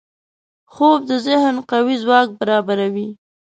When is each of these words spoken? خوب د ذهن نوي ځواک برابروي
خوب 0.73 0.99
د 1.09 1.11
ذهن 1.27 1.55
نوي 1.73 1.95
ځواک 2.03 2.27
برابروي 2.39 3.09